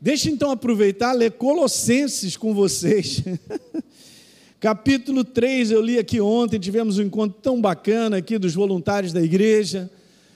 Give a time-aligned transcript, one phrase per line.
[0.00, 3.20] Deixa então aproveitar, ler Colossenses com vocês.
[4.60, 9.20] Capítulo 3, eu li aqui ontem, tivemos um encontro tão bacana aqui dos voluntários da
[9.20, 9.90] igreja,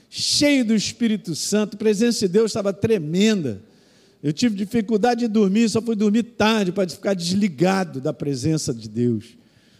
[0.09, 3.61] cheio do Espírito Santo, a presença de Deus estava tremenda.
[4.21, 8.89] Eu tive dificuldade de dormir, só fui dormir tarde para ficar desligado da presença de
[8.89, 9.37] Deus.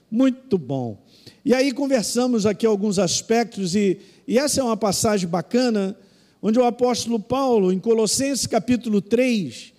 [0.09, 1.03] Muito bom.
[1.43, 5.93] E aí conversamos aqui alguns aspectos, e, e essa é uma passagem bacana,
[6.41, 9.72] onde o apóstolo Paulo, em Colossenses capítulo 3,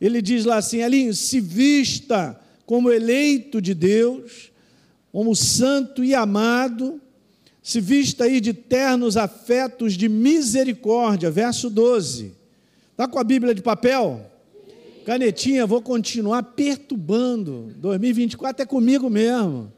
[0.00, 4.52] ele diz lá assim: ali, se vista como eleito de Deus,
[5.10, 7.00] como santo e amado,
[7.62, 12.32] se vista aí de ternos afetos de misericórdia, verso 12.
[12.92, 14.24] Está com a Bíblia de papel?
[15.04, 17.72] Canetinha, vou continuar perturbando.
[17.76, 19.72] 2024 é comigo mesmo.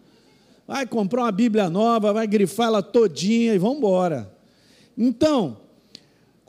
[0.67, 4.33] Vai comprar uma Bíblia nova, vai grifar ela todinha e vamos embora.
[4.97, 5.57] Então,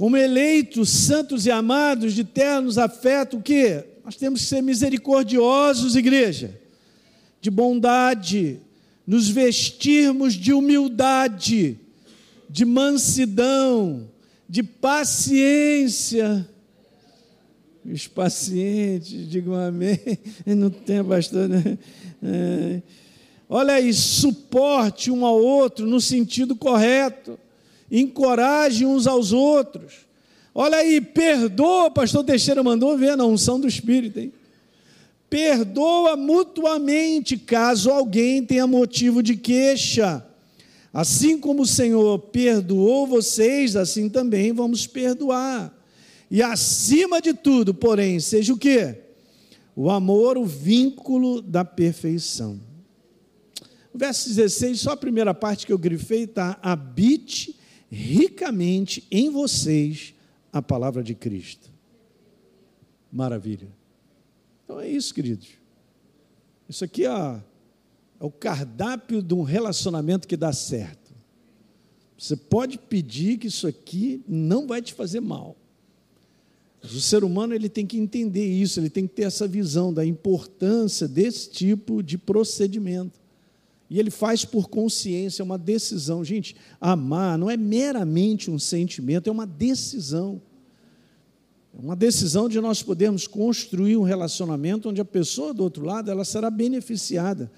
[0.02, 3.84] como eleitos, santos e amados, de ternos afetos, o quê?
[4.04, 6.60] Nós temos que ser misericordiosos, igreja,
[7.40, 8.60] de bondade,
[9.06, 11.78] nos vestirmos de humildade,
[12.50, 14.10] de mansidão,
[14.50, 16.50] de paciência.
[17.86, 20.00] Os pacientes, digam amém.
[20.48, 21.52] Não tem bastante.
[21.52, 21.78] Né?
[22.24, 22.82] É.
[23.48, 27.38] Olha aí, suporte um ao outro no sentido correto
[27.92, 30.08] encoraje uns aos outros.
[30.56, 34.32] Olha aí, perdoa, pastor Teixeira mandou ver na unção do Espírito, hein?
[35.30, 40.26] Perdoa mutuamente caso alguém tenha motivo de queixa.
[40.94, 45.74] Assim como o Senhor perdoou vocês, assim também vamos perdoar.
[46.30, 48.96] E acima de tudo, porém, seja o que?
[49.74, 52.60] O amor, o vínculo da perfeição.
[53.94, 57.58] O verso 16, só a primeira parte que eu grifei, está: habite
[57.92, 60.14] ricamente em vocês
[60.52, 61.70] a palavra de Cristo.
[63.12, 63.68] Maravilha.
[64.64, 65.50] Então é isso, queridos.
[66.70, 71.12] Isso aqui é, é o cardápio de um relacionamento que dá certo.
[72.18, 75.58] Você pode pedir que isso aqui não vai te fazer mal.
[76.82, 79.94] Mas o ser humano ele tem que entender isso, ele tem que ter essa visão
[79.94, 83.21] da importância desse tipo de procedimento.
[83.92, 86.24] E ele faz por consciência, é uma decisão.
[86.24, 90.42] Gente, amar não é meramente um sentimento, é uma decisão.
[91.78, 96.10] É uma decisão de nós podermos construir um relacionamento onde a pessoa do outro lado
[96.10, 97.52] ela será beneficiada.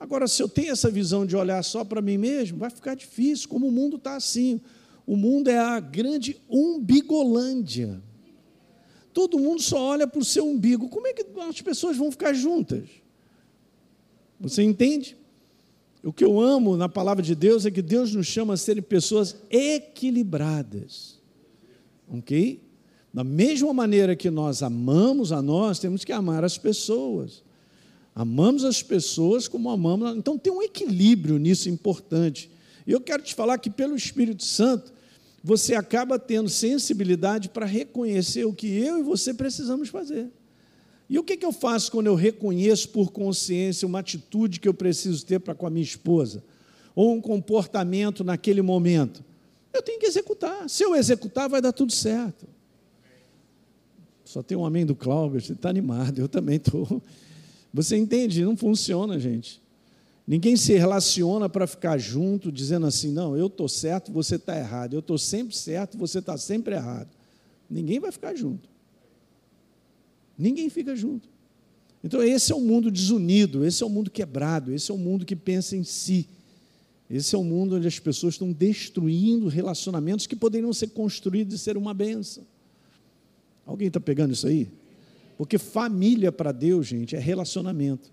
[0.00, 3.46] Agora, se eu tenho essa visão de olhar só para mim mesmo, vai ficar difícil,
[3.46, 4.62] como o mundo está assim.
[5.06, 8.02] O mundo é a grande umbigolândia.
[9.12, 10.88] Todo mundo só olha para o seu umbigo.
[10.88, 12.88] Como é que as pessoas vão ficar juntas?
[14.40, 15.18] Você entende?
[16.02, 18.82] O que eu amo na palavra de Deus é que Deus nos chama a serem
[18.82, 21.18] pessoas equilibradas.
[22.08, 22.60] Ok?
[23.12, 27.42] Da mesma maneira que nós amamos a nós, temos que amar as pessoas.
[28.14, 30.16] Amamos as pessoas como amamos.
[30.16, 32.50] Então tem um equilíbrio nisso importante.
[32.86, 34.92] E eu quero te falar que pelo Espírito Santo,
[35.42, 40.30] você acaba tendo sensibilidade para reconhecer o que eu e você precisamos fazer.
[41.08, 44.74] E o que, que eu faço quando eu reconheço por consciência uma atitude que eu
[44.74, 46.42] preciso ter para com a minha esposa?
[46.94, 49.24] Ou um comportamento naquele momento?
[49.72, 50.68] Eu tenho que executar.
[50.68, 52.46] Se eu executar, vai dar tudo certo.
[54.24, 57.00] Só tem um amém do Cláudio, você está animado, eu também estou.
[57.72, 58.44] Você entende?
[58.44, 59.62] Não funciona, gente.
[60.26, 64.94] Ninguém se relaciona para ficar junto, dizendo assim: não, eu estou certo, você está errado.
[64.94, 67.08] Eu estou sempre certo, você está sempre errado.
[67.70, 68.68] Ninguém vai ficar junto.
[70.38, 71.28] Ninguém fica junto.
[72.02, 74.94] Então, esse é o um mundo desunido, esse é o um mundo quebrado, esse é
[74.94, 76.28] o um mundo que pensa em si.
[77.08, 81.58] Esse é o mundo onde as pessoas estão destruindo relacionamentos que poderiam ser construídos e
[81.58, 82.44] ser uma benção.
[83.64, 84.68] Alguém está pegando isso aí?
[85.36, 88.10] Porque família para Deus, gente, é relacionamento.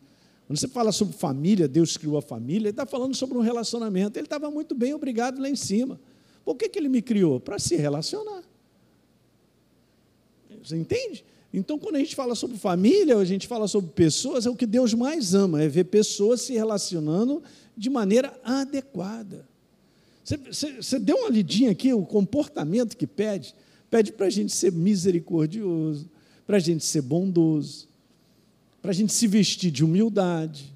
[0.47, 4.17] Quando você fala sobre família, Deus criou a família, ele está falando sobre um relacionamento.
[4.17, 6.00] Ele estava muito bem, obrigado, lá em cima.
[6.44, 7.39] Por que, que ele me criou?
[7.39, 8.44] Para se relacionar.
[10.62, 11.23] Você entende?
[11.53, 14.66] Então, quando a gente fala sobre família, a gente fala sobre pessoas, é o que
[14.66, 17.44] Deus mais ama, é ver pessoas se relacionando
[17.77, 19.48] de maneira adequada.
[20.24, 23.54] Você, você, você deu uma lidinha aqui, o comportamento que pede,
[23.88, 26.10] pede para a gente ser misericordioso,
[26.48, 27.88] para a gente ser bondoso,
[28.81, 30.74] para a gente se vestir de humildade.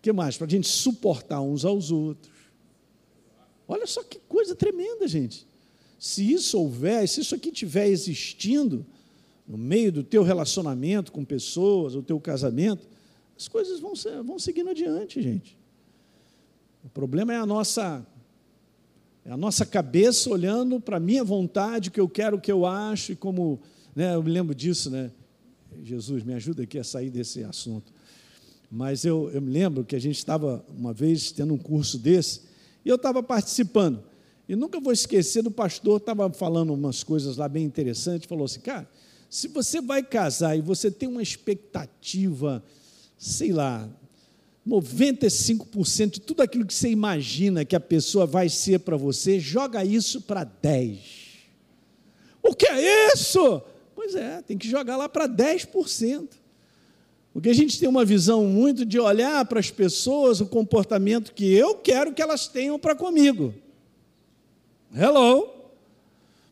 [0.00, 0.36] Que mais?
[0.36, 2.32] Para a gente suportar uns aos outros.
[3.68, 5.46] Olha só que coisa tremenda, gente.
[5.98, 8.84] Se isso houver, se isso aqui estiver existindo,
[9.46, 12.88] no meio do teu relacionamento com pessoas, o teu casamento,
[13.36, 15.56] as coisas vão, ser, vão seguindo adiante, gente.
[16.84, 18.06] O problema é a nossa
[19.26, 22.52] é a nossa cabeça olhando para a minha vontade, o que eu quero, o que
[22.52, 23.58] eu acho, e como
[23.96, 24.14] Né?
[24.14, 25.10] Eu me lembro disso, né?
[25.82, 27.92] Jesus, me ajuda aqui a sair desse assunto.
[28.70, 32.42] Mas eu, eu me lembro que a gente estava uma vez tendo um curso desse
[32.84, 34.02] e eu estava participando.
[34.48, 38.60] E nunca vou esquecer do pastor, estava falando umas coisas lá bem interessantes, falou assim,
[38.60, 38.88] cara,
[39.34, 42.62] se você vai casar e você tem uma expectativa,
[43.18, 43.88] sei lá,
[44.64, 49.84] 95% de tudo aquilo que você imagina que a pessoa vai ser para você, joga
[49.84, 51.00] isso para 10.
[52.40, 53.60] O que é isso?
[53.96, 56.28] Pois é, tem que jogar lá para 10%.
[57.32, 61.52] Porque a gente tem uma visão muito de olhar para as pessoas o comportamento que
[61.52, 63.52] eu quero que elas tenham para comigo.
[64.94, 65.72] Hello?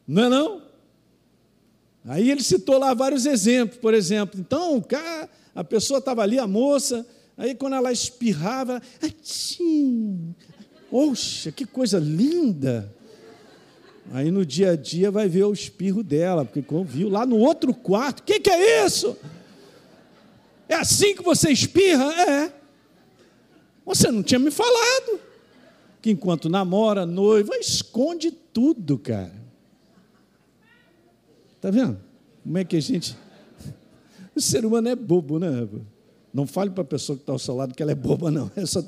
[0.04, 0.71] Não é não?
[2.04, 4.40] Aí ele citou lá vários exemplos, por exemplo.
[4.40, 4.84] Então,
[5.54, 7.06] a pessoa estava ali, a moça,
[7.36, 10.34] aí quando ela espirrava, atchim,
[10.90, 12.92] oxa, que coisa linda.
[14.12, 17.72] Aí no dia a dia vai ver o espirro dela, porque viu lá no outro
[17.72, 19.16] quarto, o que, que é isso?
[20.68, 22.12] É assim que você espirra?
[22.28, 22.52] É.
[23.84, 25.20] Você não tinha me falado
[26.00, 29.41] que enquanto namora, noiva, esconde tudo, cara.
[31.62, 31.98] Tá vendo?
[32.42, 33.16] Como é que a gente.
[34.34, 35.68] O ser humano é bobo, né?
[36.32, 38.50] Não fale para a pessoa que está ao seu lado que ela é boba, não.
[38.56, 38.80] Eu só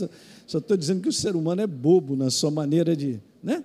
[0.59, 3.21] estou dizendo que o ser humano é bobo na sua maneira de.
[3.43, 3.62] Né?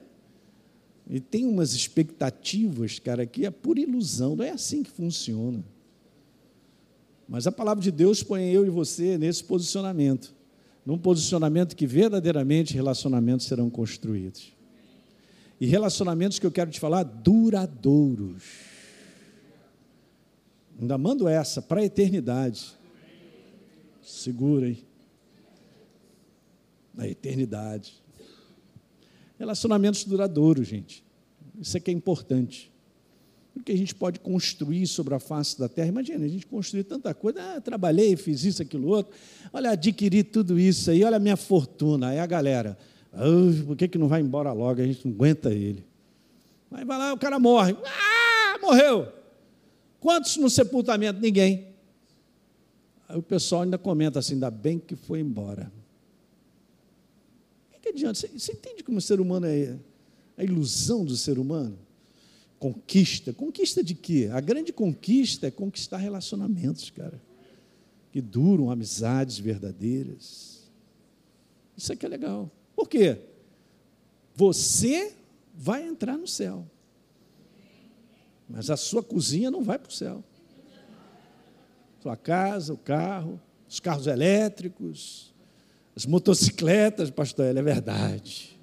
[1.09, 5.63] E tem umas expectativas, cara, que é por ilusão, não é assim que funciona.
[7.27, 10.33] Mas a palavra de Deus põe eu e você nesse posicionamento
[10.89, 14.51] num posicionamento que verdadeiramente relacionamentos serão construídos.
[15.61, 18.43] E relacionamentos que eu quero te falar, duradouros.
[20.79, 22.77] Ainda mando essa para a eternidade.
[24.01, 24.83] Segura aí.
[26.93, 28.01] Na eternidade.
[29.37, 31.03] Relacionamentos duradouros, gente.
[31.59, 32.71] Isso é que é importante
[33.63, 35.87] que a gente pode construir sobre a face da terra.
[35.87, 37.39] Imagina, a gente construir tanta coisa.
[37.39, 39.13] Ah, trabalhei, fiz isso, aquilo, outro.
[39.51, 42.09] Olha, adquiri tudo isso aí, olha a minha fortuna.
[42.09, 42.77] Aí a galera,
[43.13, 44.81] oh, por que, que não vai embora logo?
[44.81, 45.83] A gente não aguenta ele.
[46.71, 47.75] Aí vai lá, o cara morre.
[47.85, 49.18] Ah, morreu.
[49.99, 51.19] Quantos no sepultamento?
[51.19, 51.67] Ninguém.
[53.07, 55.71] Aí o pessoal ainda comenta assim, ainda bem que foi embora.
[57.67, 58.19] O que, que adianta?
[58.19, 59.75] Você, você entende como o ser humano é
[60.37, 61.77] a ilusão do ser humano?
[62.59, 63.33] conquista.
[63.33, 64.29] Conquista de quê?
[64.31, 67.19] A grande conquista é conquistar relacionamentos, cara,
[68.11, 70.69] que duram, amizades verdadeiras.
[71.75, 72.51] Isso aqui é legal.
[72.75, 73.17] Por quê?
[74.35, 75.13] Você
[75.55, 76.69] vai entrar no céu,
[78.49, 80.23] mas a sua cozinha não vai para o céu.
[82.01, 85.33] Sua casa, o carro, os carros elétricos,
[85.95, 88.57] as motocicletas, pastor, é verdade.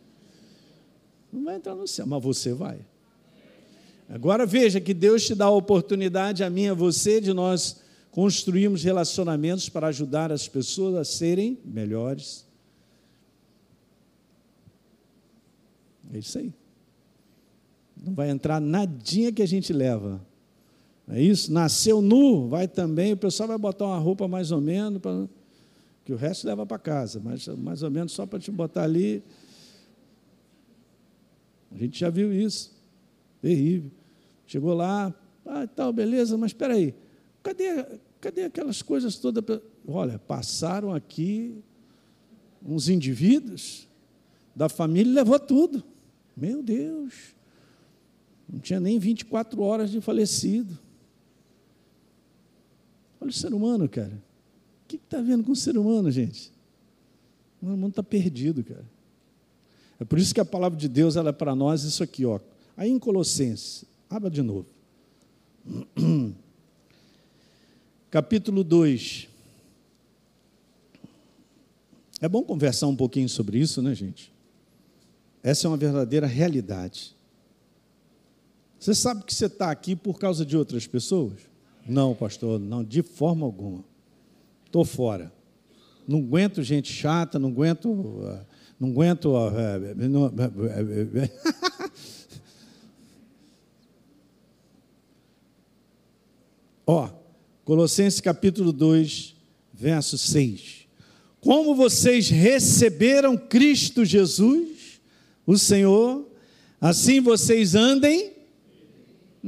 [1.33, 2.81] Não vai entrar no céu, mas você vai.
[4.09, 8.83] Agora veja que Deus te dá a oportunidade, a mim a você, de nós construirmos
[8.83, 12.47] relacionamentos para ajudar as pessoas a serem melhores.
[16.13, 16.53] É isso aí.
[17.97, 20.21] Não vai entrar nadinha que a gente leva.
[21.09, 21.53] É isso?
[21.53, 25.29] Nasceu nu, vai também, o pessoal vai botar uma roupa mais ou menos, pra,
[26.05, 29.23] que o resto leva para casa, mas mais ou menos só para te botar ali.
[31.71, 32.75] A gente já viu isso.
[33.41, 33.91] Terrível.
[34.47, 35.15] Chegou lá,
[35.45, 36.95] ah, tal, beleza, mas espera aí,
[37.43, 37.85] cadê,
[38.21, 39.61] cadê aquelas coisas todas?
[39.87, 41.63] Olha, passaram aqui
[42.65, 43.87] uns indivíduos
[44.55, 45.85] da família e levou tudo.
[46.37, 47.36] Meu Deus,
[48.49, 50.79] não tinha nem 24 horas de falecido.
[53.21, 54.13] Olha o ser humano, cara.
[54.85, 56.53] O que está vendo com o ser humano, gente?
[57.61, 58.85] O mundo está perdido, cara.
[59.99, 62.39] É por isso que a palavra de Deus ela é para nós isso aqui, ó.
[62.77, 64.67] Aí em Colossenses, abra de novo.
[68.11, 69.29] Capítulo 2.
[72.21, 74.33] É bom conversar um pouquinho sobre isso, né, gente?
[75.43, 77.16] Essa é uma verdadeira realidade.
[78.79, 81.35] Você sabe que você está aqui por causa de outras pessoas?
[81.89, 83.85] Não, pastor, não, de forma alguma.
[84.65, 85.33] Estou fora.
[86.07, 87.89] Não aguento gente chata, não aguento.
[87.91, 88.39] Uh,
[88.79, 89.33] não aguento.
[96.87, 97.09] Ó,
[97.65, 99.35] Colossenses capítulo 2,
[99.75, 100.87] verso 6.
[101.41, 105.01] Como vocês receberam Cristo Jesus,
[105.45, 106.29] o Senhor,
[106.81, 108.36] assim vocês andem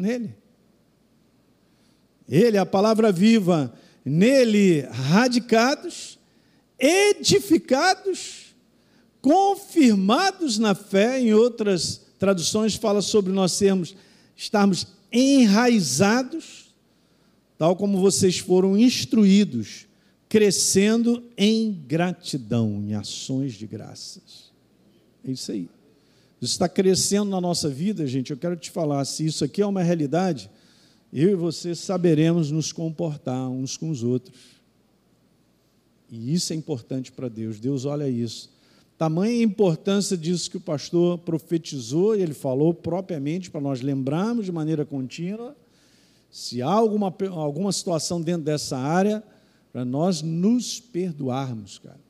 [0.00, 0.34] nele.
[2.28, 3.72] Ele, a palavra viva,
[4.04, 6.18] nele radicados,
[6.78, 8.54] edificados,
[9.20, 13.96] confirmados na fé, em outras traduções fala sobre nós sermos
[14.36, 16.68] estarmos enraizados
[17.58, 19.86] tal como vocês foram instruídos,
[20.28, 24.52] crescendo em gratidão, em ações de graças.
[25.26, 25.68] É isso aí.
[26.40, 28.30] Isso está crescendo na nossa vida, gente.
[28.30, 30.50] Eu quero te falar, se isso aqui é uma realidade,
[31.12, 34.36] eu e você saberemos nos comportar uns com os outros.
[36.10, 37.58] E isso é importante para Deus.
[37.58, 38.50] Deus olha isso.
[38.96, 44.84] Tamanha importância disso que o pastor profetizou ele falou propriamente para nós lembrarmos de maneira
[44.84, 45.56] contínua.
[46.30, 49.22] Se há alguma, alguma situação dentro dessa área,
[49.72, 52.00] para nós nos perdoarmos, cara.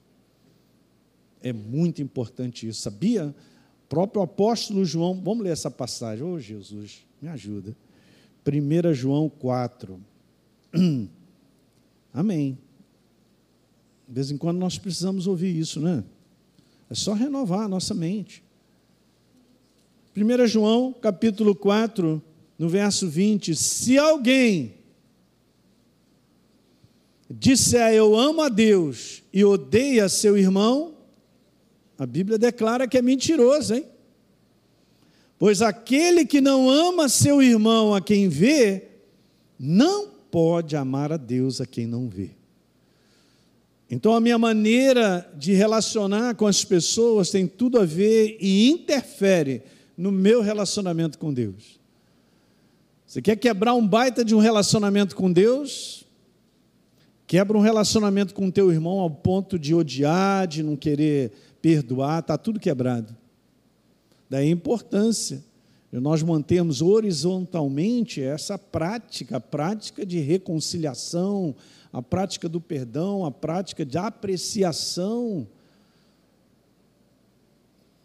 [1.40, 3.34] É muito importante isso, sabia?
[3.88, 6.24] Próprio apóstolo João, vamos ler essa passagem.
[6.24, 7.74] Ô oh, Jesus, me ajuda.
[8.46, 10.00] 1 João 4.
[12.12, 12.58] Amém.
[14.06, 16.04] De vez em quando nós precisamos ouvir isso, né?
[16.90, 18.42] É só renovar a nossa mente.
[20.16, 22.22] 1 João, capítulo 4,
[22.58, 24.74] no verso 20: Se alguém
[27.30, 30.97] disser eu amo a Deus e odeia seu irmão,
[31.98, 33.84] a Bíblia declara que é mentiroso, hein?
[35.36, 38.88] Pois aquele que não ama seu irmão a quem vê,
[39.58, 42.30] não pode amar a Deus a quem não vê.
[43.90, 49.62] Então, a minha maneira de relacionar com as pessoas tem tudo a ver e interfere
[49.96, 51.80] no meu relacionamento com Deus.
[53.06, 56.04] Você quer quebrar um baita de um relacionamento com Deus?
[57.26, 61.32] Quebra um relacionamento com teu irmão ao ponto de odiar, de não querer
[61.68, 63.14] perdoar, está tudo quebrado.
[64.30, 65.44] Daí a importância
[65.92, 71.54] de nós mantermos horizontalmente essa prática, a prática de reconciliação,
[71.92, 75.46] a prática do perdão, a prática de apreciação.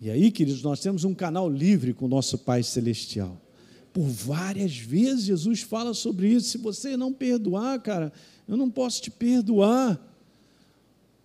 [0.02, 3.38] E aí, queridos, nós temos um canal livre com o nosso Pai Celestial.
[3.94, 6.50] Por várias vezes Jesus fala sobre isso.
[6.50, 8.12] Se você não perdoar, cara,
[8.46, 9.98] eu não posso te perdoar.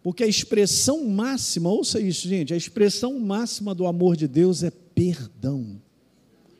[0.08, 4.70] Porque a expressão máxima, ouça isso, gente, a expressão máxima do amor de Deus é
[4.70, 5.78] perdão.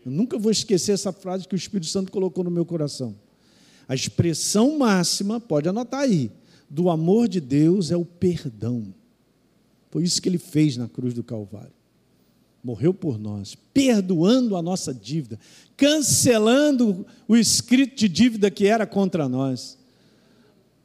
[0.05, 3.17] Eu nunca vou esquecer essa frase que o Espírito Santo colocou no meu coração.
[3.88, 6.31] A expressão máxima, pode anotar aí,
[6.69, 8.93] do amor de Deus é o perdão.
[9.90, 11.73] Foi isso que ele fez na cruz do Calvário.
[12.62, 15.40] Morreu por nós, perdoando a nossa dívida,
[15.75, 19.77] cancelando o escrito de dívida que era contra nós.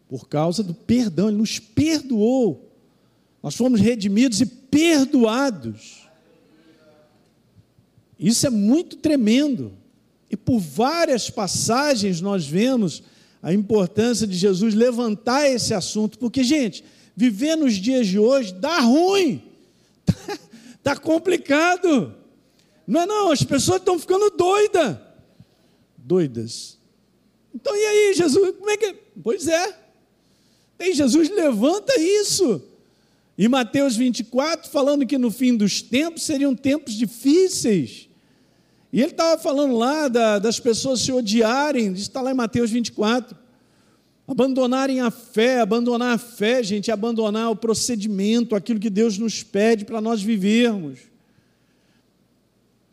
[0.07, 2.72] Por causa do perdão, ele nos perdoou.
[3.41, 6.07] Nós fomos redimidos e perdoados.
[8.17, 9.74] Isso é muito tremendo.
[10.29, 13.03] E por várias passagens nós vemos
[13.41, 16.83] a importância de Jesus levantar esse assunto, porque, gente,
[17.13, 19.43] viver nos dias de hoje dá ruim,
[20.75, 22.15] está complicado.
[22.88, 24.98] Não é não, as pessoas estão ficando doidas.
[25.98, 26.77] Doidas.
[27.53, 28.93] Então, e aí, Jesus, como é que.
[29.22, 29.82] Pois é.
[30.77, 32.61] Tem Jesus levanta isso.
[33.37, 38.07] E Mateus 24, falando que no fim dos tempos seriam tempos difíceis.
[38.91, 43.35] E ele estava falando lá da, das pessoas se odiarem, está lá em Mateus 24.
[44.27, 49.41] Abandonarem a fé, abandonar a fé, gente, é abandonar o procedimento, aquilo que Deus nos
[49.41, 50.99] pede para nós vivermos.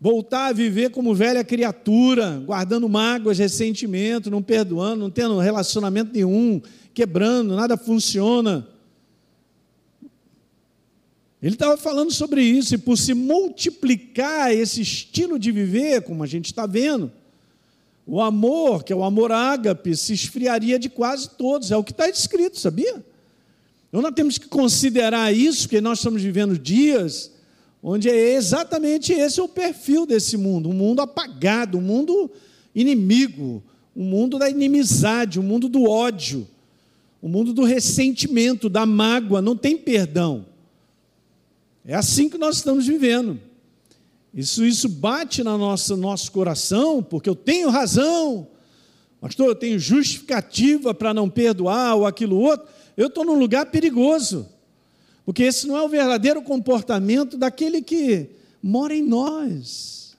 [0.01, 6.63] Voltar a viver como velha criatura, guardando mágoas, ressentimento, não perdoando, não tendo relacionamento nenhum,
[6.95, 8.67] quebrando, nada funciona.
[11.43, 16.27] Ele estava falando sobre isso, e por se multiplicar esse estilo de viver, como a
[16.27, 17.13] gente está vendo,
[18.07, 21.93] o amor, que é o amor ágape, se esfriaria de quase todos, é o que
[21.93, 23.05] está escrito, sabia?
[23.89, 27.33] Então nós temos que considerar isso, porque nós estamos vivendo dias
[27.83, 32.31] onde é exatamente esse o perfil desse mundo, um mundo apagado, um mundo
[32.75, 33.63] inimigo,
[33.97, 36.47] um mundo da inimizade, um mundo do ódio,
[37.23, 40.47] um mundo do ressentimento, da mágoa, não tem perdão.
[41.85, 43.41] É assim que nós estamos vivendo.
[44.33, 48.47] Isso, isso bate no nosso, nosso coração, porque eu tenho razão,
[49.21, 52.69] pastor, eu tenho justificativa para não perdoar ou aquilo outro.
[52.97, 54.49] Eu estou num lugar perigoso,
[55.25, 58.31] porque esse não é o verdadeiro comportamento daquele que
[58.63, 60.17] mora em nós.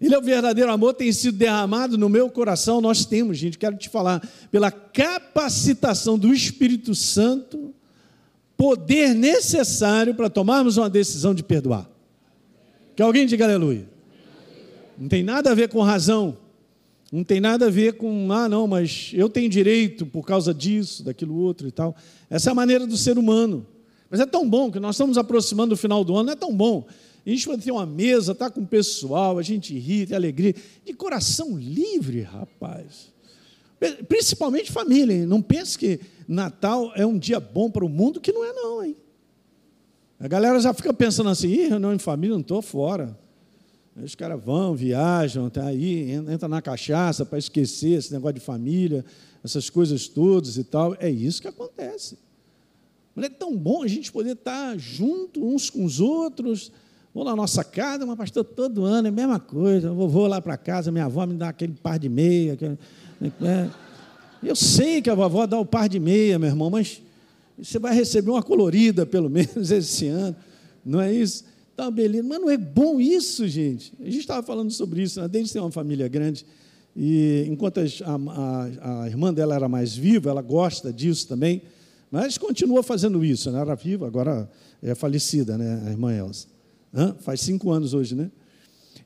[0.00, 2.80] Ele é o verdadeiro amor, tem sido derramado no meu coração.
[2.80, 7.74] Nós temos, gente, quero te falar, pela capacitação do Espírito Santo
[8.56, 11.88] poder necessário para tomarmos uma decisão de perdoar.
[12.94, 13.88] Que alguém diga aleluia.
[14.98, 16.36] Não tem nada a ver com razão.
[17.10, 21.04] Não tem nada a ver com, ah, não, mas eu tenho direito por causa disso,
[21.04, 21.96] daquilo outro e tal.
[22.28, 23.66] Essa é a maneira do ser humano.
[24.14, 26.86] Mas é tão bom que nós estamos aproximando do final do ano, é tão bom.
[27.26, 30.54] A gente vai ter uma mesa, tá com o pessoal, a gente ri, tem alegria,
[30.84, 33.12] de coração livre, rapaz.
[34.06, 35.16] Principalmente família.
[35.16, 35.26] Hein?
[35.26, 38.84] Não pense que Natal é um dia bom para o mundo, que não é, não,
[38.84, 38.94] hein?
[40.20, 43.18] A galera já fica pensando assim, Ih, reunião em família, não estou fora.
[43.96, 48.40] Aí os caras vão, viajam, tá aí, entra na cachaça para esquecer esse negócio de
[48.40, 49.04] família,
[49.42, 50.96] essas coisas todas e tal.
[51.00, 52.22] É isso que acontece.
[53.14, 56.72] Mas é tão bom a gente poder estar junto uns com os outros.
[57.14, 59.88] Vou na nossa casa, mas pastor, todo ano é a mesma coisa.
[59.88, 62.54] Eu vou lá para casa, minha avó me dá aquele par de meia.
[62.54, 62.78] Aquele,
[63.42, 63.70] é.
[64.42, 67.00] Eu sei que a vovó dá o par de meia, meu irmão, mas
[67.56, 70.36] você vai receber uma colorida, pelo menos, esse ano.
[70.84, 71.44] Não é isso?
[71.76, 72.26] Tá beleza.
[72.28, 73.92] Mas não é bom isso, gente.
[74.00, 75.28] A gente estava falando sobre isso, né?
[75.28, 76.44] desde ter uma família grande.
[76.96, 81.62] E enquanto a, a, a, irmã dela era mais viva, ela gosta disso também,
[82.14, 83.50] mas continua fazendo isso.
[83.50, 83.60] Né?
[83.60, 84.48] Era viva, agora
[84.80, 85.82] é falecida, né?
[85.84, 86.46] a irmã Elsa.
[86.94, 87.12] Hã?
[87.18, 88.30] Faz cinco anos hoje, né?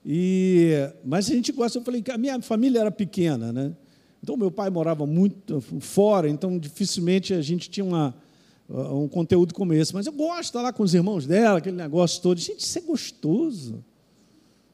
[0.05, 0.73] E,
[1.03, 3.75] mas a gente gosta, eu falei que a minha família era pequena, né?
[4.23, 8.15] Então, meu pai morava muito fora, então dificilmente a gente tinha uma,
[8.69, 9.95] um conteúdo como esse.
[9.95, 12.39] Mas eu gosto de estar lá com os irmãos dela, aquele negócio todo.
[12.39, 13.83] Gente, isso é gostoso.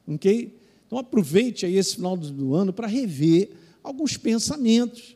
[0.05, 0.53] Ok?
[0.85, 3.51] Então, aproveite aí esse final do ano para rever
[3.81, 5.14] alguns pensamentos.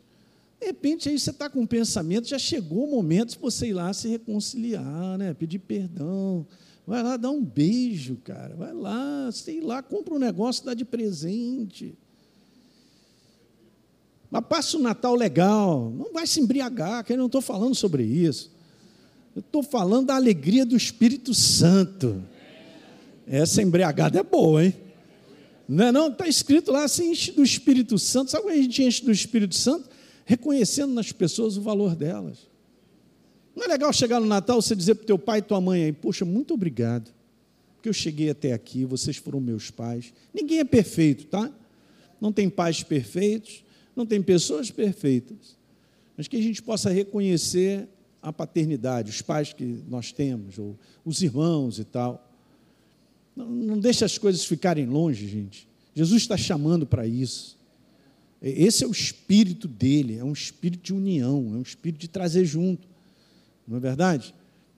[0.59, 3.73] De repente, aí você está com um pensamento, já chegou o momento de você ir
[3.73, 5.33] lá se reconciliar, né?
[5.33, 6.45] pedir perdão.
[6.85, 8.55] Vai lá dar um beijo, cara.
[8.55, 11.95] Vai lá, sei lá, compra um negócio, dá de presente.
[14.29, 18.03] Mas passa o Natal legal, não vai se embriagar, que eu não estou falando sobre
[18.03, 18.51] isso.
[19.35, 22.21] Eu estou falando da alegria do Espírito Santo.
[23.25, 24.75] Essa embriagada é boa, hein?
[25.67, 26.07] Não é não?
[26.07, 28.31] Está escrito lá, se enche do Espírito Santo.
[28.31, 29.87] Sabe como a gente enche do Espírito Santo?
[30.29, 32.48] Reconhecendo nas pessoas o valor delas.
[33.55, 35.86] Não é legal chegar no Natal você dizer para o teu pai e tua mãe
[35.86, 37.12] aí, poxa, muito obrigado,
[37.74, 40.13] porque eu cheguei até aqui, vocês foram meus pais.
[40.31, 41.51] Ninguém é perfeito, tá?
[42.21, 45.57] Não tem pais perfeitos, não tem pessoas perfeitas,
[46.15, 47.88] mas que a gente possa reconhecer
[48.21, 52.32] a paternidade, os pais que nós temos, ou os irmãos e tal.
[53.36, 55.67] Não, não deixe as coisas ficarem longe, gente.
[55.95, 57.58] Jesus está chamando para isso.
[58.41, 62.45] Esse é o espírito dele, é um espírito de união, é um espírito de trazer
[62.45, 62.88] junto.
[63.67, 64.34] Não é verdade?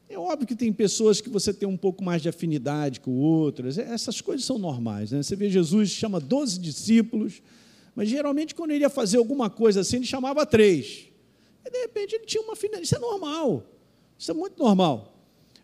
[0.09, 3.77] É óbvio que tem pessoas que você tem um pouco mais de afinidade com outras,
[3.77, 5.11] essas coisas são normais.
[5.11, 5.21] Né?
[5.21, 7.41] Você vê Jesus chama 12 discípulos,
[7.95, 11.07] mas geralmente, quando ele ia fazer alguma coisa assim, ele chamava três.
[11.65, 12.85] E de repente ele tinha uma finalidade.
[12.87, 13.63] Isso é normal.
[14.17, 15.15] Isso é muito normal.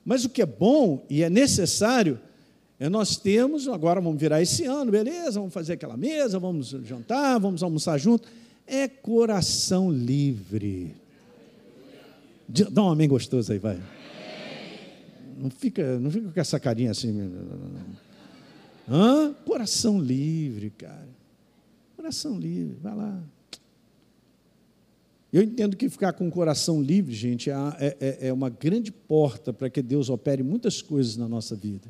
[0.05, 2.26] Mas o que é bom e é necessário é
[2.79, 7.63] nós temos, agora vamos virar esse ano, beleza, vamos fazer aquela mesa, vamos jantar, vamos
[7.63, 8.27] almoçar junto.
[8.67, 10.95] É coração livre.
[12.47, 13.81] Dá um amém gostoso aí, vai.
[15.37, 17.31] Não fica, não fica com essa carinha assim.
[18.87, 19.33] Hã?
[19.45, 21.07] Coração livre, cara.
[21.95, 23.23] Coração livre, vai lá.
[25.33, 28.91] Eu entendo que ficar com o coração livre, gente, é, é, é, é uma grande
[28.91, 31.87] porta para que Deus opere muitas coisas na nossa vida.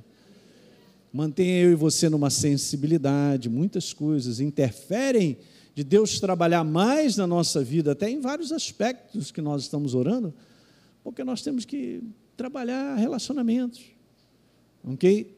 [1.17, 5.35] Mantenha eu e você numa sensibilidade, muitas coisas interferem
[5.73, 10.31] de Deus trabalhar mais na nossa vida, até em vários aspectos que nós estamos orando,
[11.03, 12.03] porque nós temos que
[12.35, 13.81] trabalhar relacionamentos.
[14.83, 15.35] Ok?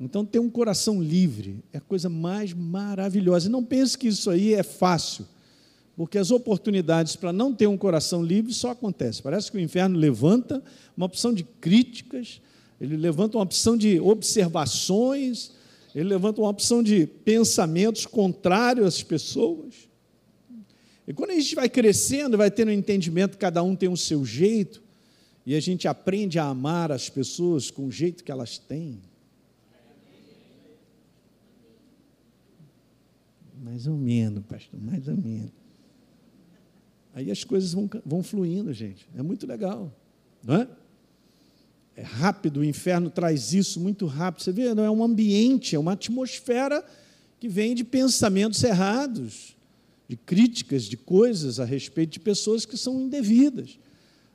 [0.00, 3.48] Então, ter um coração livre é a coisa mais maravilhosa.
[3.48, 5.26] E não pense que isso aí é fácil,
[5.94, 9.22] porque as oportunidades para não ter um coração livre só acontecem.
[9.22, 10.62] Parece que o inferno levanta
[10.96, 12.40] uma opção de críticas,
[12.80, 15.52] ele levanta uma opção de observações,
[15.94, 19.88] ele levanta uma opção de pensamentos contrários às pessoas.
[21.06, 24.24] E quando a gente vai crescendo, vai tendo um entendimento, cada um tem o seu
[24.24, 24.82] jeito,
[25.44, 29.00] e a gente aprende a amar as pessoas com o jeito que elas têm.
[33.60, 35.50] Mais ou menos, pastor, mais ou menos.
[37.14, 39.08] Aí as coisas vão, vão fluindo, gente.
[39.16, 39.92] É muito legal,
[40.44, 40.68] não é?
[41.98, 44.44] É rápido, o inferno traz isso muito rápido.
[44.44, 46.84] Você vê, não é um ambiente, é uma atmosfera
[47.40, 49.56] que vem de pensamentos errados,
[50.08, 53.80] de críticas de coisas a respeito de pessoas que são indevidas.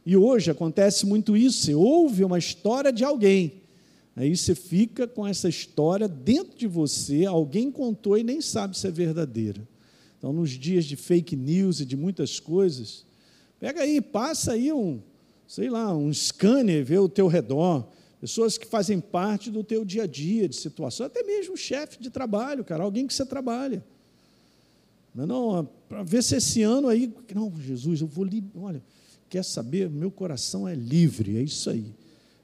[0.05, 1.61] E hoje acontece muito isso.
[1.61, 3.63] Você ouve uma história de alguém,
[4.13, 8.87] Aí você fica com essa história dentro de você, alguém contou e nem sabe se
[8.87, 9.67] é verdadeira.
[10.17, 13.05] Então, nos dias de fake news e de muitas coisas,
[13.59, 15.01] pega aí, passa aí um,
[15.53, 17.87] sei lá, um scanner, vê o teu redor,
[18.19, 22.09] pessoas que fazem parte do teu dia a dia, de situação, até mesmo chefe de
[22.09, 23.85] trabalho, cara, alguém que você trabalha.
[25.13, 28.81] Mas não, para ver se esse ano aí, não, Jesus, eu vou, olha,
[29.29, 31.93] quer saber, meu coração é livre, é isso aí.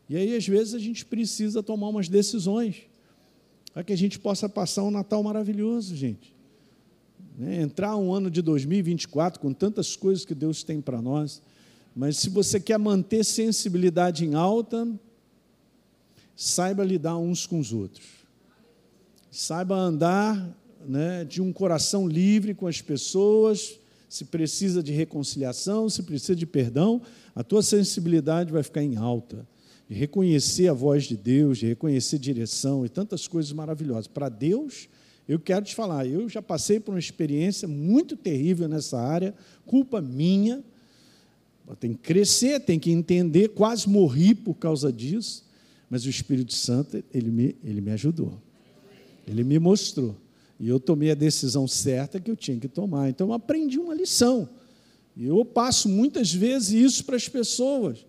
[0.07, 2.83] E aí, às vezes, a gente precisa tomar umas decisões
[3.73, 6.35] para que a gente possa passar um Natal maravilhoso, gente.
[7.35, 7.59] né?
[7.59, 11.41] entrar um ano de 2024 com tantas coisas que Deus tem para nós,
[11.99, 14.87] mas se você quer manter sensibilidade em alta,
[16.33, 18.05] saiba lidar uns com os outros.
[19.29, 20.57] Saiba andar
[20.87, 23.77] né, de um coração livre com as pessoas.
[24.07, 27.01] Se precisa de reconciliação, se precisa de perdão,
[27.35, 29.45] a tua sensibilidade vai ficar em alta.
[29.85, 34.07] De reconhecer a voz de Deus, de reconhecer direção e tantas coisas maravilhosas.
[34.07, 34.87] Para Deus,
[35.27, 39.35] eu quero te falar, eu já passei por uma experiência muito terrível nessa área,
[39.65, 40.63] culpa minha.
[41.75, 45.45] Tem que crescer, tem que entender, quase morri por causa disso,
[45.89, 48.39] mas o Espírito Santo, ele me, ele me ajudou.
[49.27, 50.15] Ele me mostrou.
[50.59, 53.09] E eu tomei a decisão certa que eu tinha que tomar.
[53.09, 54.49] Então aprendi uma lição.
[55.15, 58.05] E eu passo muitas vezes isso para as pessoas.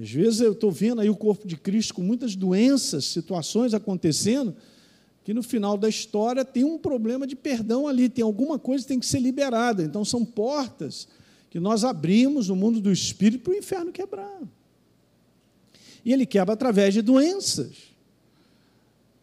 [0.00, 4.54] Às vezes eu estou vendo aí o corpo de Cristo com muitas doenças, situações acontecendo,
[5.24, 8.88] que no final da história tem um problema de perdão ali, tem alguma coisa que
[8.88, 9.82] tem que ser liberada.
[9.82, 11.08] Então são portas
[11.56, 14.42] que nós abrimos no mundo do espírito para o inferno quebrar.
[16.04, 17.94] E ele quebra através de doenças.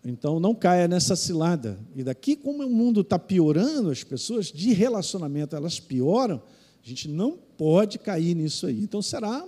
[0.03, 1.77] Então não caia nessa cilada.
[1.95, 6.41] E daqui, como o mundo está piorando, as pessoas de relacionamento elas pioram,
[6.83, 8.81] a gente não pode cair nisso aí.
[8.81, 9.45] Então será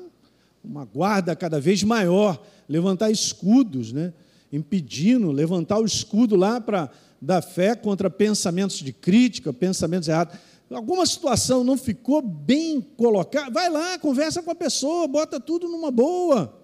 [0.63, 4.13] uma guarda cada vez maior, levantar escudos, né?
[4.53, 10.37] impedindo, levantar o escudo lá para dar fé contra pensamentos de crítica, pensamentos errados.
[10.69, 15.91] Alguma situação não ficou bem colocada, vai lá, conversa com a pessoa, bota tudo numa
[15.91, 16.59] boa.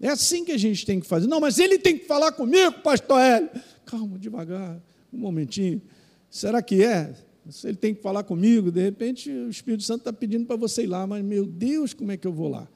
[0.00, 1.26] É assim que a gente tem que fazer.
[1.26, 3.50] Não, mas ele tem que falar comigo, pastor Hélio.
[3.84, 4.80] Calma, devagar,
[5.12, 5.80] um momentinho.
[6.28, 7.14] Será que é?
[7.48, 10.84] Se ele tem que falar comigo, de repente o Espírito Santo está pedindo para você
[10.84, 12.68] ir lá, mas meu Deus, como é que eu vou lá?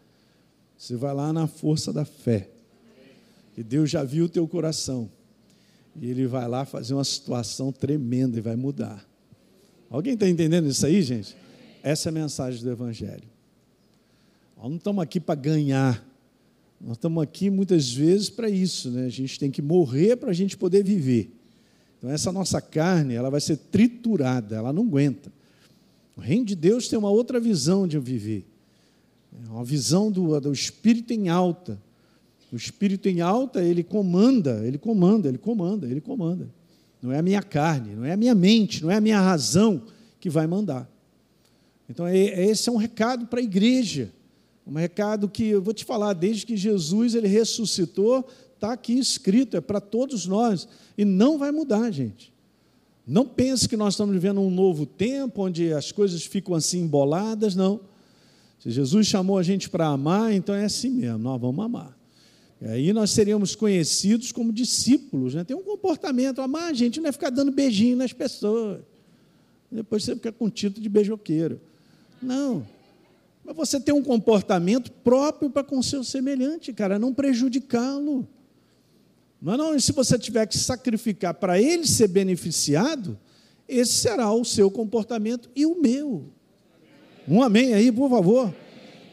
[0.76, 2.50] Você vai lá na força da fé.
[3.56, 5.10] E Deus já viu o teu coração.
[6.00, 9.06] E Ele vai lá fazer uma situação tremenda e vai mudar.
[9.90, 11.36] Alguém está entendendo isso aí, gente?
[11.82, 13.28] Essa é a mensagem do Evangelho.
[14.56, 16.04] Nós não estamos aqui para ganhar.
[16.80, 19.06] Nós estamos aqui muitas vezes para isso, né?
[19.06, 21.30] A gente tem que morrer para a gente poder viver.
[21.98, 25.32] Então essa nossa carne, ela vai ser triturada, ela não aguenta.
[26.16, 28.46] O reino de Deus tem uma outra visão de viver.
[29.46, 31.78] É uma visão do, do espírito em alta.
[32.52, 36.48] O espírito em alta, ele comanda, ele comanda, ele comanda, ele comanda.
[37.04, 39.82] Não é a minha carne, não é a minha mente, não é a minha razão
[40.18, 40.90] que vai mandar.
[41.86, 44.10] Então, é, é, esse é um recado para a igreja.
[44.66, 49.54] Um recado que eu vou te falar, desde que Jesus ele ressuscitou, está aqui escrito,
[49.54, 50.66] é para todos nós.
[50.96, 52.32] E não vai mudar, gente.
[53.06, 57.54] Não pense que nós estamos vivendo um novo tempo, onde as coisas ficam assim emboladas,
[57.54, 57.80] não.
[58.58, 61.94] Se Jesus chamou a gente para amar, então é assim mesmo, nós vamos amar.
[62.64, 65.34] E aí nós seríamos conhecidos como discípulos.
[65.34, 65.44] Né?
[65.44, 68.80] Tem um comportamento, amar a gente não é ficar dando beijinho nas pessoas.
[69.70, 71.60] Depois você fica com título de beijoqueiro.
[72.22, 72.66] Não.
[73.44, 78.26] Mas você tem um comportamento próprio para com seu semelhante, cara, não prejudicá-lo.
[79.42, 83.18] Mas não, se você tiver que sacrificar para ele ser beneficiado,
[83.68, 86.30] esse será o seu comportamento e o meu.
[87.28, 88.54] Um amém aí, por favor.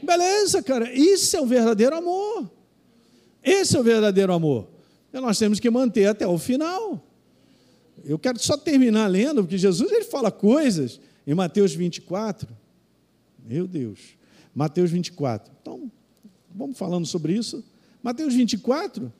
[0.02, 2.61] Beleza, cara, isso é o verdadeiro amor.
[3.44, 4.68] Esse é o verdadeiro amor.
[5.14, 7.06] E nós temos que manter até o final.
[8.04, 12.48] Eu quero só terminar lendo, porque Jesus ele fala coisas em Mateus 24.
[13.46, 14.00] Meu Deus.
[14.54, 15.52] Mateus 24.
[15.62, 15.92] Então,
[16.54, 17.64] vamos falando sobre isso.
[18.02, 19.12] Mateus 24.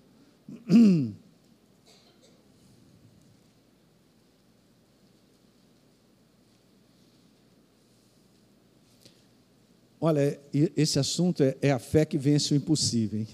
[10.04, 13.20] Olha, esse assunto é, é a fé que vence o impossível.
[13.20, 13.28] Hein?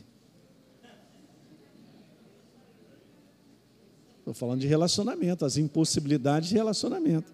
[4.28, 7.32] Estou falando de relacionamento, as impossibilidades de relacionamento.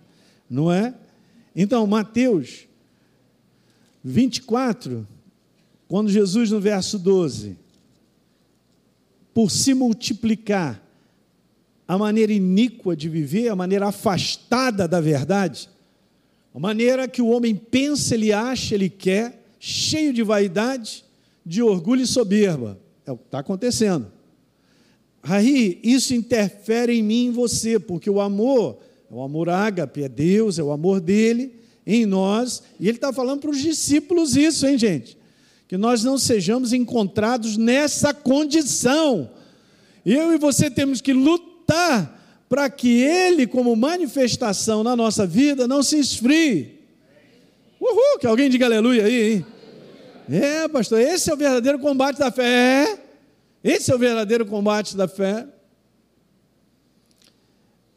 [0.48, 0.94] Não é?
[1.56, 2.68] Então, Mateus
[4.04, 5.08] 24,
[5.88, 7.58] quando Jesus, no verso 12,
[9.34, 10.84] por se multiplicar
[11.88, 15.72] a maneira iníqua de viver, a maneira afastada da verdade,
[16.54, 21.04] a maneira que o homem pensa, ele acha, ele quer, cheio de vaidade,
[21.44, 22.80] de orgulho e soberba.
[23.04, 24.13] É o que está acontecendo.
[25.24, 28.78] Aí, isso interfere em mim e em você, porque o amor,
[29.10, 31.56] é o amor ágape, é Deus, é o amor dele
[31.88, 35.18] em nós, e ele está falando para os discípulos isso, hein, gente?
[35.68, 39.32] Que nós não sejamos encontrados nessa condição.
[40.06, 45.82] Eu e você temos que lutar para que ele, como manifestação na nossa vida, não
[45.82, 46.80] se esfrie.
[47.80, 49.46] Uhul, que alguém diga aleluia aí, hein?
[50.30, 53.03] É, pastor, esse é o verdadeiro combate da fé.
[53.64, 55.48] Esse é o verdadeiro combate da fé.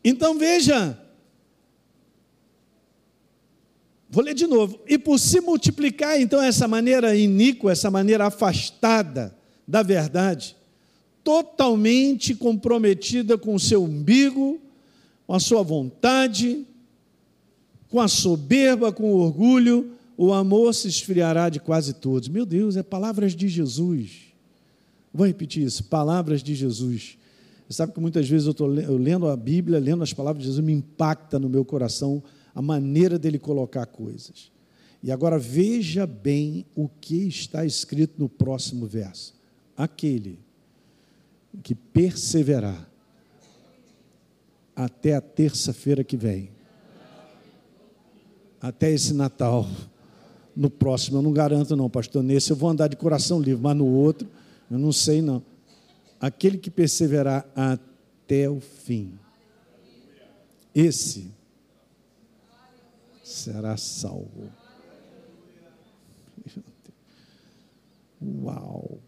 [0.04, 0.96] Então veja,
[4.08, 4.80] Vou ler de novo.
[4.88, 9.36] E por se multiplicar, então, essa maneira iníqua, essa maneira afastada
[9.68, 10.56] da verdade,
[11.22, 14.58] totalmente comprometida com o seu umbigo,
[15.26, 16.64] com a sua vontade,
[17.90, 22.28] com a soberba, com o orgulho, o amor se esfriará de quase todos.
[22.28, 24.25] Meu Deus, é palavras de Jesus.
[25.16, 27.16] Vou repetir isso: palavras de Jesus.
[27.66, 30.64] Você sabe que muitas vezes eu estou lendo a Bíblia, lendo as palavras de Jesus,
[30.64, 32.22] me impacta no meu coração
[32.54, 34.52] a maneira dele colocar coisas.
[35.02, 39.34] E agora veja bem o que está escrito no próximo verso:
[39.76, 40.38] aquele
[41.62, 42.88] que perseverar
[44.74, 46.50] até a terça-feira que vem,
[48.60, 49.66] até esse Natal.
[50.54, 52.22] No próximo eu não garanto, não, pastor.
[52.22, 54.26] Nesse eu vou andar de coração livre, mas no outro
[54.70, 55.42] eu não sei, não.
[56.20, 59.18] Aquele que perseverar até o fim,
[60.74, 61.30] esse
[63.22, 64.50] será salvo.
[68.22, 69.00] Uau!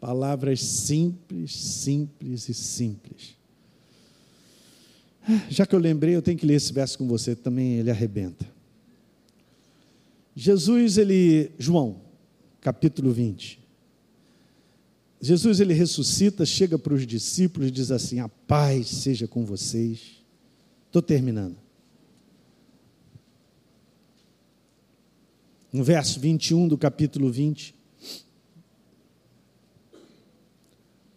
[0.00, 3.36] Palavras simples, simples e simples.
[5.48, 8.44] Já que eu lembrei, eu tenho que ler esse verso com você também, ele arrebenta.
[10.34, 12.00] Jesus, ele, João,
[12.60, 13.61] capítulo 20.
[15.24, 20.20] Jesus, ele ressuscita, chega para os discípulos e diz assim: A paz seja com vocês.
[20.88, 21.56] Estou terminando.
[25.72, 27.72] No verso 21 do capítulo 20.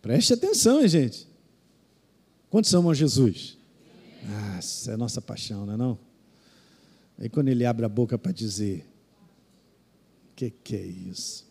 [0.04, 1.28] Preste atenção, hein, gente.
[2.48, 3.58] Quantos amam Jesus?
[4.24, 6.00] Ah, essa é a nossa paixão, não é não?
[7.18, 8.86] Aí quando ele abre a boca para dizer,
[10.32, 11.46] o que, que é isso?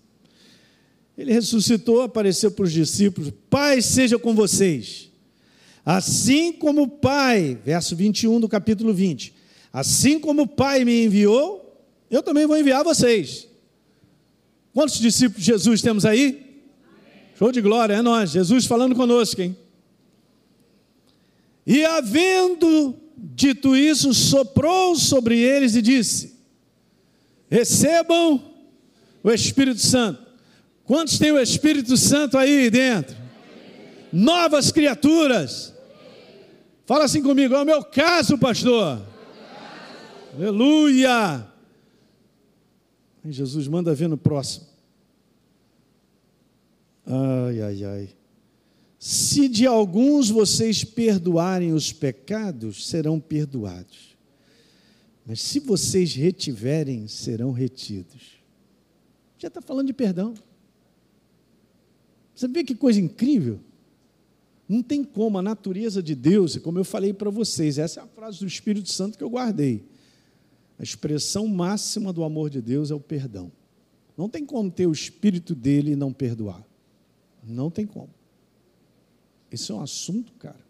[1.16, 5.10] Ele ressuscitou, apareceu para os discípulos, Pai seja com vocês.
[5.84, 9.34] Assim como o Pai, verso 21 do capítulo 20,
[9.72, 13.46] assim como o Pai me enviou, eu também vou enviar vocês.
[14.72, 16.60] Quantos discípulos de Jesus temos aí?
[16.84, 17.22] Amém.
[17.38, 19.56] Show de glória, é nós, Jesus falando conosco, hein?
[21.66, 26.34] E havendo dito isso, soprou sobre eles e disse:
[27.48, 28.42] Recebam
[29.22, 30.23] o Espírito Santo.
[30.84, 33.16] Quantos tem o Espírito Santo aí dentro?
[34.12, 35.74] Novas criaturas.
[36.86, 39.02] Fala assim comigo, é o meu caso, pastor.
[40.34, 41.46] Aleluia.
[43.24, 44.66] Jesus manda ver no próximo.
[47.06, 48.08] Ai, ai, ai.
[48.98, 54.14] Se de alguns vocês perdoarem os pecados, serão perdoados.
[55.26, 58.38] Mas se vocês retiverem, serão retidos.
[59.38, 60.34] Já está falando de perdão.
[62.34, 63.60] Você vê que coisa incrível?
[64.68, 68.06] Não tem como, a natureza de Deus, como eu falei para vocês, essa é a
[68.06, 69.84] frase do Espírito Santo que eu guardei.
[70.78, 73.52] A expressão máxima do amor de Deus é o perdão.
[74.16, 76.64] Não tem como ter o Espírito dele e não perdoar.
[77.42, 78.10] Não tem como.
[79.50, 80.64] Esse é um assunto, cara.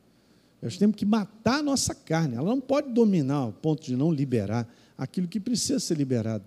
[0.61, 2.37] Nós temos que matar a nossa carne.
[2.37, 6.45] Ela não pode dominar ao ponto de não liberar aquilo que precisa ser liberado.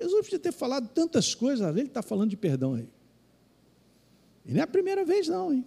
[0.00, 2.88] Jesus podia ter falado tantas coisas, ele está falando de perdão aí.
[4.50, 5.64] E não é a primeira vez, não, hein?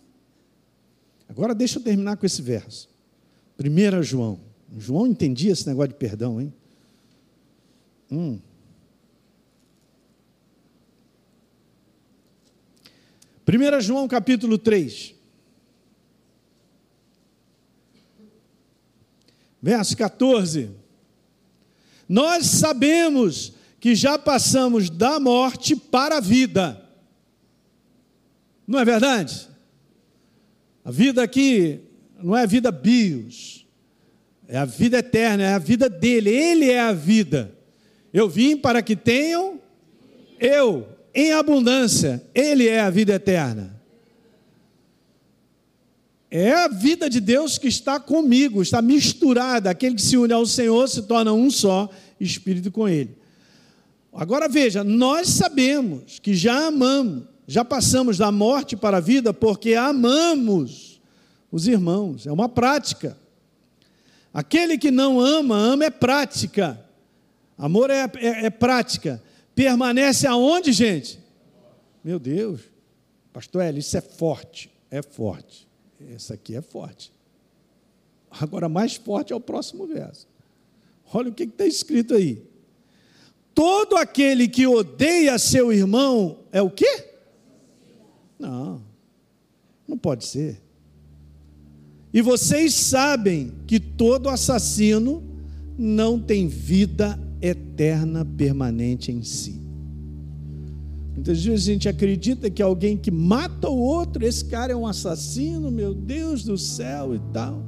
[1.30, 2.90] Agora deixa eu terminar com esse verso.
[3.58, 4.42] 1 João.
[4.78, 6.54] João entendia esse negócio de perdão, hein?
[8.12, 8.40] Hum.
[13.46, 15.16] Primeira João capítulo 3.
[19.62, 20.72] verso 14.
[22.10, 26.83] Nós sabemos que já passamos da morte para a vida.
[28.68, 29.48] Não é verdade?
[30.84, 31.80] A vida aqui
[32.22, 33.66] não é a vida bios,
[34.48, 37.54] é a vida eterna, é a vida dele, ele é a vida.
[38.14, 39.60] Eu vim para que tenham
[40.40, 43.74] eu em abundância, ele é a vida eterna.
[46.36, 49.70] É a vida de Deus que está comigo, está misturada.
[49.70, 51.88] Aquele que se une ao Senhor se torna um só
[52.20, 53.16] espírito com Ele.
[54.12, 59.74] Agora veja, nós sabemos que já amamos, já passamos da morte para a vida porque
[59.74, 61.02] amamos
[61.52, 63.18] os irmãos, é uma prática.
[64.34, 66.84] Aquele que não ama, ama é prática.
[67.56, 69.22] Amor é, é, é prática.
[69.54, 71.20] Permanece aonde, gente?
[72.04, 72.62] Meu Deus,
[73.32, 75.68] pastor Eli, isso é forte, é forte.
[76.14, 77.14] Essa aqui é forte.
[78.32, 80.28] Agora, mais forte é o próximo verso.
[81.14, 82.44] Olha o que está escrito aí.
[83.54, 87.13] Todo aquele que odeia seu irmão é o quê?
[88.40, 88.82] Não,
[89.88, 90.62] não pode ser.
[92.14, 95.24] E vocês sabem que todo assassino
[95.78, 99.60] não tem vida eterna permanente em si.
[101.14, 104.86] Muitas vezes a gente acredita que alguém que mata o outro, esse cara é um
[104.86, 107.64] assassino, meu Deus do céu e tal.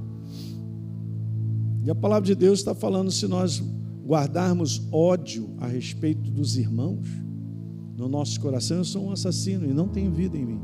[1.84, 3.63] E a palavra de Deus está falando: se nós
[4.06, 7.08] guardarmos ódio a respeito dos irmãos,
[8.05, 10.61] no nosso coração, eu sou um assassino e não tenho vida em mim.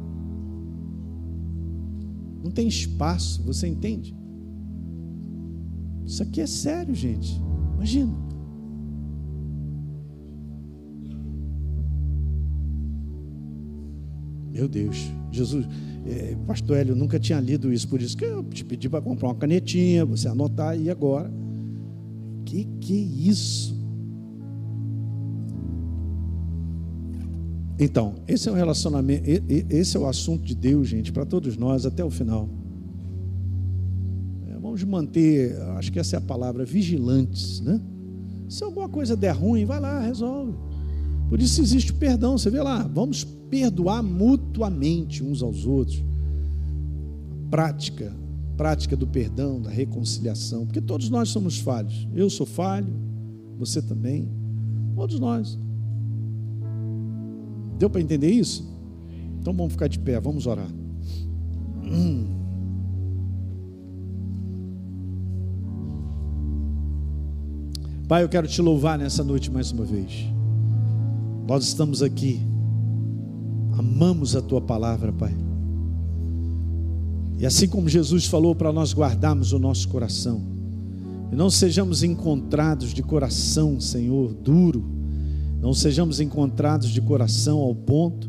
[2.43, 4.15] Não tem espaço, você entende?
[6.05, 7.41] Isso aqui é sério, gente.
[7.73, 8.13] Imagina.
[14.51, 14.97] Meu Deus,
[15.31, 15.65] Jesus,
[16.05, 19.29] é, Pastor Hélio, nunca tinha lido isso, por isso que eu te pedi para comprar
[19.29, 21.31] uma canetinha, você anotar, e agora?
[22.45, 23.80] Que que é isso?
[27.83, 29.27] Então, esse é o relacionamento,
[29.67, 32.47] esse é o assunto de Deus, gente, para todos nós até o final.
[34.47, 37.81] É, vamos manter, acho que essa é a palavra, vigilantes, né?
[38.47, 40.53] Se alguma coisa der ruim, vai lá, resolve.
[41.27, 46.03] Por isso existe o perdão, você vê lá, vamos perdoar mutuamente uns aos outros.
[47.49, 48.13] Prática,
[48.55, 52.07] prática do perdão, da reconciliação, porque todos nós somos falhos.
[52.13, 52.93] Eu sou falho,
[53.57, 54.29] você também,
[54.95, 55.57] todos nós.
[57.81, 58.63] Deu para entender isso?
[59.39, 60.69] Então vamos ficar de pé, vamos orar.
[61.83, 62.27] Hum.
[68.07, 70.27] Pai, eu quero te louvar nessa noite mais uma vez.
[71.47, 72.39] Nós estamos aqui,
[73.75, 75.35] amamos a tua palavra, Pai.
[77.39, 80.39] E assim como Jesus falou para nós guardarmos o nosso coração,
[81.31, 85.00] e não sejamos encontrados de coração, Senhor, duro,
[85.61, 88.27] não sejamos encontrados de coração ao ponto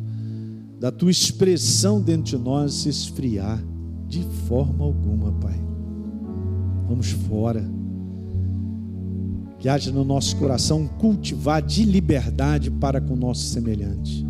[0.78, 3.64] da tua expressão dentro de nós se esfriar
[4.06, 5.58] de forma alguma, Pai.
[6.86, 7.64] Vamos fora.
[9.58, 14.26] Que haja no nosso coração cultivar de liberdade para com o nosso semelhante.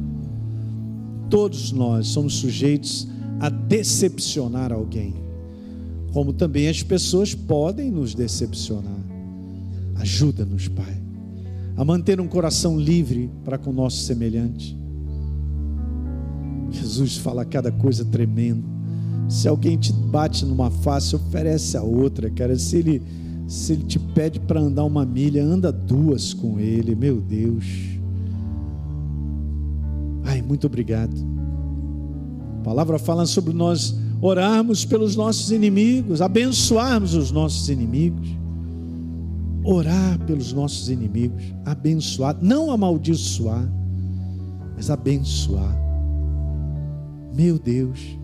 [1.29, 3.09] Todos nós somos sujeitos
[3.41, 5.15] a decepcionar alguém,
[6.13, 9.01] como também as pessoas podem nos decepcionar.
[9.97, 11.02] Ajuda-nos, Pai
[11.77, 14.77] a manter um coração livre para com o nosso semelhante.
[16.71, 18.67] Jesus fala cada coisa tremenda.
[19.29, 22.57] Se alguém te bate numa face, oferece a outra, cara.
[22.59, 23.03] Se ele,
[23.47, 27.65] se ele te pede para andar uma milha, anda duas com ele, meu Deus.
[30.25, 31.15] Ai, muito obrigado.
[32.61, 38.42] A palavra fala sobre nós orarmos pelos nossos inimigos, abençoarmos os nossos inimigos
[39.65, 43.71] orar pelos nossos inimigos, abençoar, não amaldiçoar,
[44.75, 45.81] mas abençoar.
[47.35, 48.19] Meu Deus,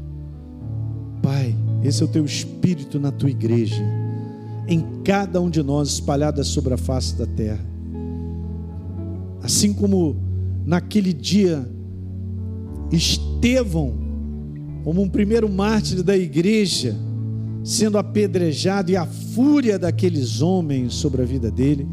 [1.23, 3.83] Pai, esse é o teu espírito na tua igreja,
[4.67, 7.65] em cada um de nós espalhada sobre a face da terra.
[9.43, 10.17] Assim como
[10.65, 11.67] naquele dia
[12.91, 13.95] Estevão,
[14.85, 16.97] como um primeiro mártir da igreja,
[17.69, 21.87] sendo apedrejado e a fúria daqueles homens sobre a vida dele,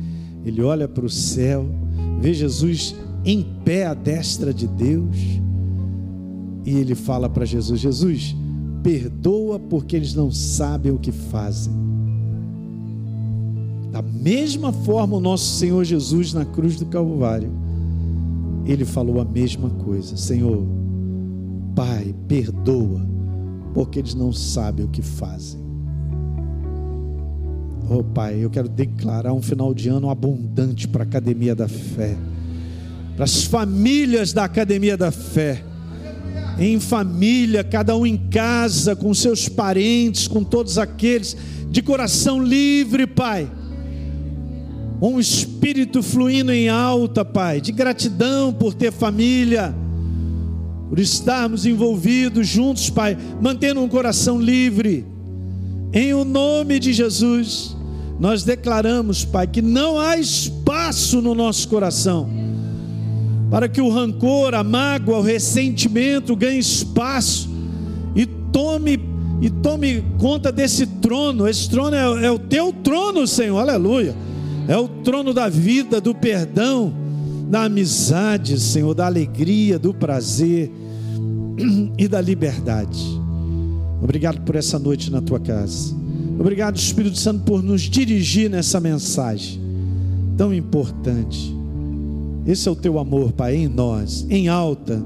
[0.46, 1.68] ele olha para o céu,
[2.22, 5.18] vê Jesus em pé à destra de Deus
[6.66, 8.34] e ele fala para Jesus: Jesus,
[8.82, 11.74] perdoa porque eles não sabem o que fazem.
[13.92, 17.52] Da mesma forma, o nosso Senhor Jesus na cruz do Calvário,
[18.66, 20.66] ele falou a mesma coisa: Senhor,
[21.76, 23.06] Pai, perdoa,
[23.74, 25.65] porque eles não sabem o que fazem.
[27.88, 32.18] Oh Pai, eu quero declarar um final de ano abundante para a Academia da Fé,
[33.16, 35.64] para as famílias da Academia da Fé,
[36.58, 41.38] em família, cada um em casa, com seus parentes, com todos aqueles,
[41.70, 43.52] de coração livre, Pai.
[45.00, 49.76] Um espírito fluindo em alta, Pai, de gratidão por ter família,
[50.90, 55.06] por estarmos envolvidos juntos, Pai, mantendo um coração livre,
[55.94, 57.76] em o nome de Jesus
[58.20, 62.30] nós declaramos, Pai, que não há espaço no nosso coração
[63.50, 67.50] para que o rancor, a mágoa, o ressentimento ganhe espaço
[68.16, 69.00] e tome
[69.42, 71.48] e tome conta desse trono.
[71.48, 73.60] Esse trono é, é o teu trono, Senhor.
[73.60, 74.16] Aleluia.
[74.68, 76.94] É o trono da vida, do perdão,
[77.50, 80.72] da amizade, Senhor, da alegria, do prazer
[81.98, 83.15] e da liberdade.
[84.02, 85.96] Obrigado por essa noite na tua casa.
[86.40, 89.60] Obrigado, Espírito Santo, por nos dirigir nessa mensagem
[90.38, 91.56] tão importante.
[92.46, 95.04] Esse é o teu amor, Pai, em nós, em alta,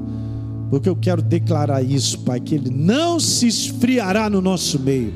[0.69, 5.13] porque eu quero declarar isso, Pai, que Ele não se esfriará no nosso meio,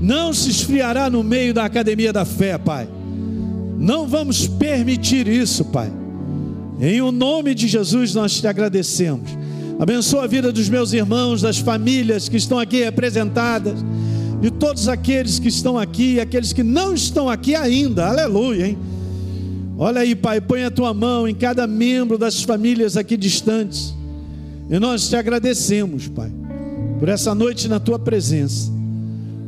[0.00, 2.88] não se esfriará no meio da academia da fé, Pai.
[3.78, 5.92] Não vamos permitir isso, Pai.
[6.80, 9.30] Em o nome de Jesus nós te agradecemos.
[9.82, 13.84] Abençoa a vida dos meus irmãos, das famílias que estão aqui representadas,
[14.40, 18.06] de todos aqueles que estão aqui aqueles que não estão aqui ainda.
[18.06, 18.78] Aleluia, hein?
[19.76, 23.92] Olha aí, Pai, põe a tua mão em cada membro das famílias aqui distantes.
[24.70, 26.30] E nós te agradecemos, Pai,
[27.00, 28.70] por essa noite na tua presença.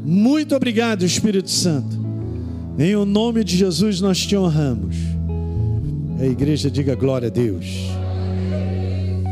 [0.05, 1.97] Muito obrigado, Espírito Santo.
[2.77, 4.97] Em o nome de Jesus nós te honramos.
[6.19, 7.95] A igreja diga glória a Deus.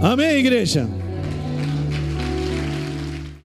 [0.02, 0.88] Amém, igreja.